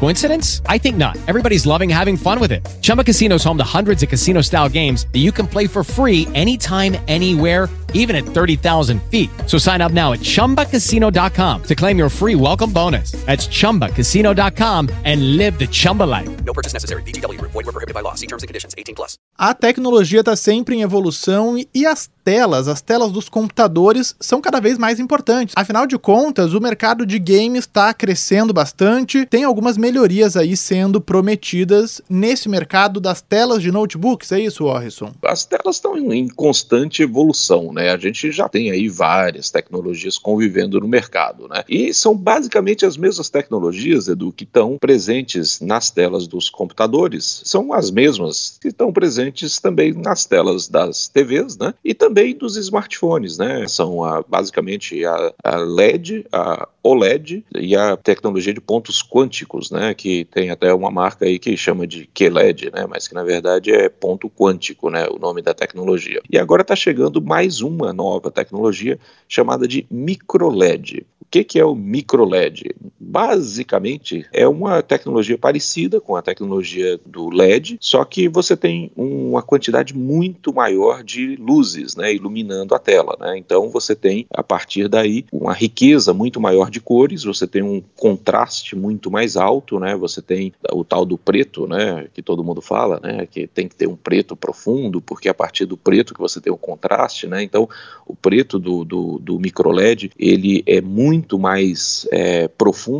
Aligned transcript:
Coincidence? 0.00 0.62
I 0.66 0.78
think 0.78 0.96
not. 0.96 1.16
Everybody's 1.28 1.66
loving 1.66 1.90
having 1.90 2.16
fun 2.16 2.40
with 2.40 2.52
it. 2.52 2.66
Chumba 2.80 3.04
Casino 3.04 3.34
is 3.34 3.44
home 3.44 3.58
to 3.58 3.64
hundreds 3.64 4.02
of 4.02 4.08
casino 4.08 4.40
style 4.40 4.68
games 4.68 5.06
that 5.12 5.18
you 5.20 5.30
can 5.30 5.46
play 5.46 5.66
for 5.66 5.84
free 5.84 6.26
anytime, 6.34 6.96
anywhere, 7.06 7.68
even 7.92 8.16
at 8.16 8.24
30,000 8.24 9.00
feet. 9.10 9.28
So 9.46 9.58
sign 9.58 9.80
up 9.82 9.92
now 9.92 10.12
at 10.14 10.20
chumbacasino.com 10.20 11.62
to 11.64 11.74
claim 11.74 11.98
your 11.98 12.08
free 12.08 12.34
welcome 12.34 12.72
bonus. 12.72 13.12
That's 13.26 13.46
chumbacasino.com 13.46 14.88
and 15.04 15.36
live 15.36 15.58
the 15.58 15.66
Chumba 15.66 16.04
life. 16.04 16.28
No 16.44 16.54
purchase 16.54 16.72
necessary. 16.72 17.02
VGW 17.02 17.38
Group. 17.38 17.52
Void 17.52 17.66
were 17.66 17.72
prohibited 17.72 17.94
by 17.94 18.00
law. 18.02 18.14
See 18.14 18.26
terms 18.26 18.42
and 18.42 18.48
conditions. 18.48 18.74
18 18.78 18.94
plus. 18.94 19.16
A 19.38 19.52
tecnologia 19.54 20.20
está 20.20 20.34
sempre 20.36 20.76
em 20.76 20.82
evolução 20.82 21.58
e- 21.58 21.68
e 21.74 21.84
as 21.86 22.08
telas, 22.24 22.68
as 22.68 22.80
telas 22.82 23.10
dos 23.10 23.28
computadores 23.28 24.14
são 24.20 24.40
cada 24.40 24.60
vez 24.60 24.78
mais 24.78 25.00
importantes. 25.00 25.54
Afinal 25.56 25.86
de 25.86 25.98
contas, 25.98 26.52
o 26.54 26.60
mercado 26.60 27.04
de 27.06 27.18
games 27.18 27.60
está 27.64 27.92
crescendo 27.94 28.52
bastante, 28.52 29.24
tem 29.26 29.42
algumas 29.44 29.76
melhorias 29.78 29.89
aí 30.36 30.56
sendo 30.56 31.00
prometidas 31.00 32.00
nesse 32.08 32.48
mercado 32.48 33.00
das 33.00 33.20
telas 33.20 33.62
de 33.62 33.70
notebooks, 33.72 34.32
é 34.32 34.40
isso, 34.40 34.64
Orson? 34.64 35.12
as 35.22 35.44
telas 35.44 35.76
estão 35.76 35.96
em, 35.96 36.12
em 36.20 36.28
constante 36.28 37.02
evolução, 37.02 37.72
né? 37.72 37.90
A 37.90 37.96
gente 37.96 38.30
já 38.30 38.48
tem 38.48 38.70
aí 38.70 38.88
várias 38.88 39.50
tecnologias 39.50 40.18
convivendo 40.18 40.80
no 40.80 40.88
mercado, 40.88 41.48
né? 41.48 41.64
E 41.68 41.92
são 41.94 42.16
basicamente 42.16 42.84
as 42.84 42.96
mesmas 42.96 43.28
tecnologias, 43.30 44.08
Edu, 44.08 44.32
que 44.32 44.44
estão 44.44 44.76
presentes 44.78 45.60
nas 45.60 45.90
telas 45.90 46.26
dos 46.26 46.48
computadores. 46.50 47.42
São 47.44 47.72
as 47.72 47.90
mesmas 47.90 48.58
que 48.60 48.68
estão 48.68 48.92
presentes 48.92 49.58
também 49.58 49.92
nas 49.92 50.24
telas 50.26 50.68
das 50.68 51.08
TVs, 51.08 51.56
né? 51.56 51.74
E 51.84 51.94
também 51.94 52.34
dos 52.36 52.56
smartphones, 52.56 53.38
né? 53.38 53.66
São 53.68 54.04
a- 54.04 54.22
basicamente 54.26 55.04
a, 55.04 55.32
a 55.44 55.56
LED, 55.56 56.26
a 56.32 56.68
OLED 56.82 57.44
e 57.54 57.76
a 57.76 57.96
tecnologia 57.96 58.54
de 58.54 58.60
pontos 58.60 59.02
quânticos, 59.02 59.70
né? 59.70 59.94
Que 59.94 60.24
tem 60.24 60.50
até 60.50 60.72
uma 60.72 60.90
marca 60.90 61.24
aí 61.24 61.38
que 61.38 61.56
chama 61.56 61.86
de 61.86 62.08
QLED, 62.14 62.70
né? 62.72 62.86
Mas 62.88 63.06
que 63.06 63.14
na 63.14 63.22
verdade 63.22 63.72
é 63.72 63.88
ponto 63.88 64.30
quântico, 64.30 64.90
né? 64.90 65.06
O 65.08 65.18
nome 65.18 65.42
da 65.42 65.52
tecnologia. 65.52 66.20
E 66.30 66.38
agora 66.38 66.62
está 66.62 66.74
chegando 66.74 67.20
mais 67.20 67.60
uma 67.60 67.92
nova 67.92 68.30
tecnologia 68.30 68.98
chamada 69.28 69.68
de 69.68 69.86
microLED. 69.90 71.06
O 71.20 71.26
que, 71.30 71.44
que 71.44 71.60
é 71.60 71.64
o 71.64 71.74
microLED? 71.74 72.74
Basicamente 73.10 74.24
é 74.32 74.46
uma 74.46 74.82
tecnologia 74.84 75.36
parecida 75.36 76.00
com 76.00 76.14
a 76.14 76.22
tecnologia 76.22 76.96
do 77.04 77.28
LED, 77.28 77.76
só 77.80 78.04
que 78.04 78.28
você 78.28 78.56
tem 78.56 78.92
uma 78.96 79.42
quantidade 79.42 79.96
muito 79.96 80.54
maior 80.54 81.02
de 81.02 81.34
luzes, 81.34 81.96
né, 81.96 82.14
iluminando 82.14 82.72
a 82.72 82.78
tela, 82.78 83.16
né? 83.18 83.36
Então 83.36 83.68
você 83.68 83.96
tem 83.96 84.26
a 84.30 84.44
partir 84.44 84.86
daí 84.86 85.24
uma 85.32 85.52
riqueza 85.52 86.14
muito 86.14 86.40
maior 86.40 86.70
de 86.70 86.80
cores, 86.80 87.24
você 87.24 87.48
tem 87.48 87.62
um 87.62 87.82
contraste 87.96 88.76
muito 88.76 89.10
mais 89.10 89.36
alto, 89.36 89.80
né? 89.80 89.96
Você 89.96 90.22
tem 90.22 90.52
o 90.72 90.84
tal 90.84 91.04
do 91.04 91.18
preto, 91.18 91.66
né, 91.66 92.06
que 92.14 92.22
todo 92.22 92.44
mundo 92.44 92.60
fala, 92.60 93.00
né, 93.02 93.26
que 93.26 93.48
tem 93.48 93.66
que 93.66 93.74
ter 93.74 93.88
um 93.88 93.96
preto 93.96 94.36
profundo, 94.36 95.00
porque 95.00 95.26
é 95.26 95.32
a 95.32 95.34
partir 95.34 95.66
do 95.66 95.76
preto 95.76 96.14
que 96.14 96.20
você 96.20 96.40
tem 96.40 96.52
o 96.52 96.56
contraste, 96.56 97.26
né? 97.26 97.42
Então 97.42 97.68
o 98.06 98.14
preto 98.14 98.56
do, 98.56 98.84
do, 98.84 99.18
do 99.18 99.36
microLED 99.40 100.12
ele 100.16 100.62
é 100.64 100.80
muito 100.80 101.40
mais 101.40 102.06
é, 102.12 102.46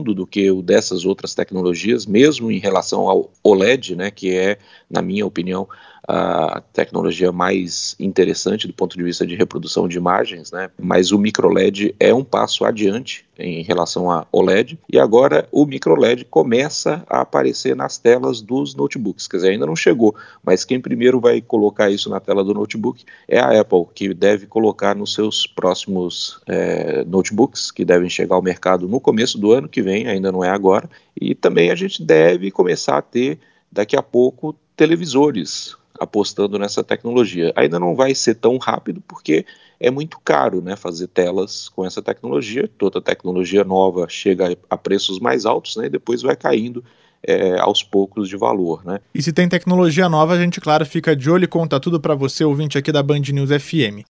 do 0.03 0.27
que 0.27 0.51
o 0.51 0.63
dessas 0.63 1.05
outras 1.05 1.35
tecnologias, 1.35 2.07
mesmo 2.07 2.51
em 2.51 2.59
relação 2.59 3.09
ao 3.09 3.31
OLED, 3.43 3.97
né, 3.97 4.11
que 4.11 4.35
é, 4.35 4.59
na 4.91 5.01
minha 5.01 5.25
opinião, 5.25 5.69
a 6.07 6.61
tecnologia 6.73 7.31
mais 7.31 7.95
interessante 8.01 8.67
do 8.67 8.73
ponto 8.73 8.97
de 8.97 9.05
vista 9.05 9.25
de 9.25 9.37
reprodução 9.37 9.87
de 9.87 9.97
imagens, 9.97 10.51
né? 10.51 10.69
Mas 10.77 11.13
o 11.13 11.19
microLED 11.19 11.95
é 12.01 12.13
um 12.13 12.25
passo 12.25 12.65
adiante 12.65 13.25
em 13.39 13.63
relação 13.63 14.11
a 14.11 14.27
OLED 14.33 14.79
e 14.93 14.99
agora 14.99 15.49
o 15.53 15.65
microLED 15.65 16.25
começa 16.25 17.05
a 17.09 17.21
aparecer 17.21 17.77
nas 17.77 17.97
telas 17.97 18.41
dos 18.41 18.75
notebooks. 18.75 19.29
Quer 19.29 19.37
dizer, 19.37 19.49
ainda 19.51 19.67
não 19.67 19.77
chegou, 19.77 20.15
mas 20.45 20.65
quem 20.65 20.81
primeiro 20.81 21.21
vai 21.21 21.41
colocar 21.41 21.91
isso 21.91 22.11
na 22.11 22.19
tela 22.19 22.43
do 22.43 22.55
notebook 22.55 23.05
é 23.29 23.39
a 23.39 23.61
Apple, 23.61 23.87
que 23.95 24.13
deve 24.13 24.47
colocar 24.47 24.97
nos 24.97 25.15
seus 25.15 25.47
próximos 25.47 26.41
é, 26.47 27.05
notebooks, 27.05 27.71
que 27.71 27.85
devem 27.85 28.11
chegar 28.11 28.35
ao 28.35 28.43
mercado 28.43 28.89
no 28.89 29.01
começo 29.01 29.39
do 29.39 29.53
ano 29.53 29.69
que 29.69 29.81
vem, 29.81 30.09
ainda 30.09 30.33
não 30.33 30.43
é 30.43 30.51
agora. 30.51 30.91
E 31.19 31.35
também 31.35 31.71
a 31.71 31.75
gente 31.75 32.03
deve 32.03 32.51
começar 32.51 32.99
a 32.99 33.03
ter 33.03 33.39
daqui 33.71 33.97
a 33.97 34.03
pouco 34.03 34.57
televisores 34.77 35.77
apostando 35.99 36.59
nessa 36.59 36.83
tecnologia. 36.83 37.53
Ainda 37.55 37.79
não 37.79 37.95
vai 37.95 38.15
ser 38.15 38.35
tão 38.37 38.57
rápido 38.57 39.03
porque 39.07 39.45
é 39.79 39.91
muito 39.91 40.19
caro 40.25 40.63
né, 40.63 40.75
fazer 40.75 41.09
telas 41.09 41.69
com 41.69 41.85
essa 41.85 42.01
tecnologia. 42.01 42.69
Toda 42.79 43.01
tecnologia 43.01 43.63
nova 43.65 44.07
chega 44.09 44.57
a 44.69 44.77
preços 44.77 45.21
mais 45.21 45.45
altos 45.45 45.77
né, 45.77 45.87
e 45.87 45.91
depois 45.91 46.23
vai 46.23 46.37
caindo 46.37 46.83
é, 47.23 47.59
aos 47.59 47.83
poucos 47.83 48.29
de 48.29 48.37
valor. 48.37 48.85
Né? 48.85 48.99
E 49.15 49.23
se 49.23 49.33
tem 49.33 49.49
tecnologia 49.49 50.09
nova, 50.09 50.35
a 50.35 50.39
gente, 50.39 50.61
claro, 50.61 50.87
fica 50.87 51.15
de 51.15 51.31
olho 51.31 51.45
e 51.45 51.49
conta 51.49 51.79
tudo 51.79 52.01
para 52.01 52.15
você, 52.15 52.45
ouvinte 52.45 52.79
aqui 52.79 52.91
da 52.91 53.03
Band 53.03 53.21
News 53.33 53.51
FM. 53.51 54.05